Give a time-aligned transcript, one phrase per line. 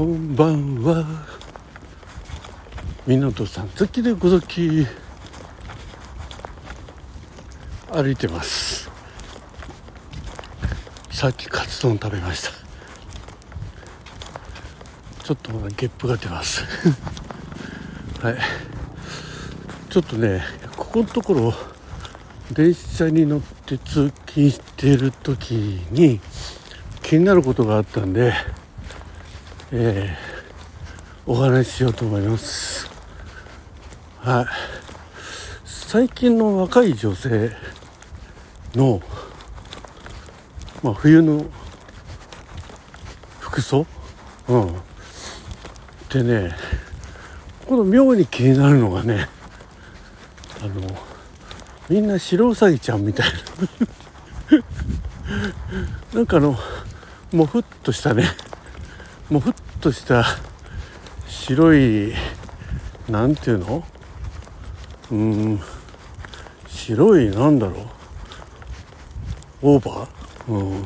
[0.00, 1.04] こんばんは。
[3.06, 4.86] 港さん月でごぞき。
[7.92, 8.90] 歩いてます。
[11.10, 12.50] さっきカツ丼食べました。
[15.22, 16.64] ちょっとまだゲップが出ます。
[18.24, 18.38] はい。
[19.90, 20.42] ちょっとね
[20.78, 21.52] ここのところ
[22.50, 25.50] 電車に乗って通勤している時
[25.90, 26.22] に
[27.02, 28.32] 気になることがあったんで、
[29.72, 32.90] えー、お話ししようと思います。
[34.18, 34.46] はい。
[35.64, 37.52] 最近の若い女性
[38.74, 39.00] の、
[40.82, 41.44] まあ、冬の
[43.38, 43.86] 服装、
[44.48, 44.74] うん、
[46.08, 46.56] でね
[47.68, 49.28] この妙に気になるのがね
[50.60, 50.80] あの
[51.88, 53.30] みんな白うさぎちゃんみたい
[54.50, 54.58] な。
[56.14, 56.58] なんかあの
[57.32, 58.24] もふっとしたね。
[59.30, 60.24] もうふっとした
[61.28, 62.12] 白い
[63.08, 63.84] なんていうの？
[65.12, 65.60] うん
[66.68, 67.80] 白いなんだろ
[69.62, 69.76] う？
[69.76, 70.52] オーバー？
[70.52, 70.84] うん。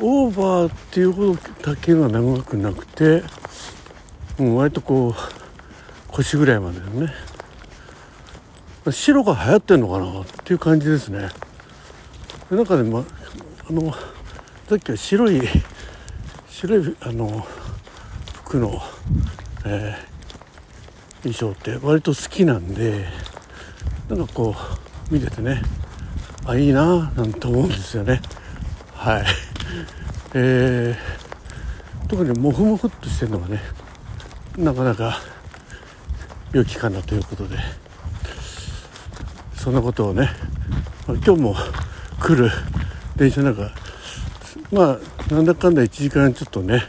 [0.00, 3.22] オーバーっていうほどだけが長くなくて、
[4.38, 5.14] うん、割とこう
[6.08, 7.12] 腰ぐらいまでね。
[8.90, 11.28] 白が流行ってんのかなっていう感じですね。
[12.50, 13.04] なんかね、ま、
[13.68, 13.92] あの
[14.68, 15.42] さっきは白い
[16.58, 17.46] 白いあの
[18.32, 18.80] 服の、
[19.66, 23.04] えー、衣装って割と好きなんで
[24.08, 24.54] なんかこ
[25.10, 25.60] う見ててね
[26.46, 28.22] あいいななんて思うんですよね
[28.94, 29.24] はい
[30.34, 33.60] えー、特にモフモフっとしてるのがね
[34.56, 35.20] なかなか
[36.52, 37.58] 良きかなということで。
[39.66, 40.30] そんなことをね、
[41.08, 41.56] 今日も
[42.20, 42.48] 来る
[43.16, 43.72] 電車なんか
[44.70, 44.98] まあ
[45.30, 46.84] なんだかんだ1時間ちょっとね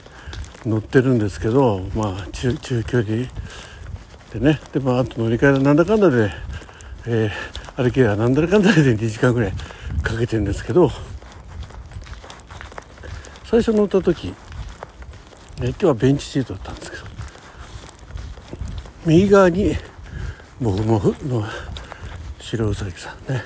[0.64, 3.18] 乗ってるんですけどまあ中中距離
[4.32, 6.30] でねでまああと乗り換えなんだかんだで、
[7.08, 9.54] えー、歩きはなんだかんだで2時間ぐらい
[10.04, 10.92] かけてるんですけど
[13.46, 14.34] 最初乗った時、ね、
[15.60, 17.04] 今日はベンチシートだったんですけど
[19.08, 19.76] 右側に
[20.60, 21.44] モフモフの
[22.40, 23.42] 白うさぎさんね。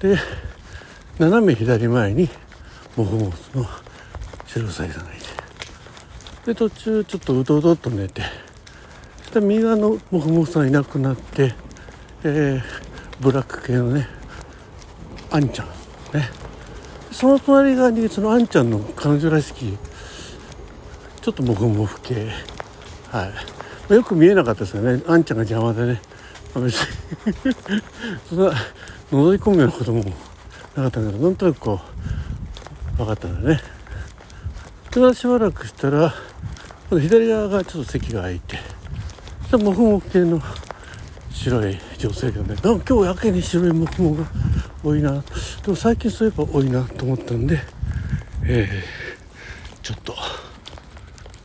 [0.00, 0.16] で
[1.18, 2.28] 斜め左前に
[2.98, 3.64] モフモフの
[4.44, 5.24] 白さぎさんがいて。
[6.46, 8.22] で途中ちょっとうとうとっと寝て。
[9.18, 11.54] そしたら右側のモフモフさんいなくなって、
[12.24, 12.62] えー、
[13.20, 14.08] ブラック系のね
[15.30, 15.66] あんちゃん
[16.12, 16.28] ね。
[17.12, 19.78] その隣側にそのあんちゃんの彼女らしき
[21.20, 22.32] ちょっとモフモフ系。
[23.12, 23.30] は
[23.90, 23.94] い。
[23.94, 25.04] よく見えなかったですよね。
[25.06, 26.02] あんちゃんが邪魔でね。
[26.56, 27.54] 別に。
[28.28, 28.50] そんな
[29.12, 30.02] 覗き込むようなことも
[30.74, 31.98] なかったけどなんとなくこう
[32.98, 33.60] 分かったんだね。
[34.90, 36.12] でしばらくしたら
[36.90, 38.58] 左側がちょっと席が空いて
[39.50, 40.42] そモフモフ系の
[41.30, 44.28] 白い女性がねなんか今日やけに白いモフモフが
[44.82, 45.22] 多いな。
[45.62, 47.60] でも最近そういえば多いなと思ったんで
[48.44, 50.14] えー、ちょっと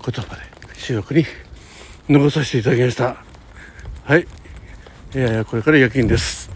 [0.05, 0.41] 言葉で
[0.75, 1.25] 収録に
[2.09, 3.23] 残させていただきました。
[4.03, 4.27] はい。
[5.15, 6.52] いやいやこれから夜勤です。